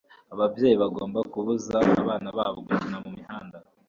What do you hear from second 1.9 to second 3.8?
abana babo gukina mumihanda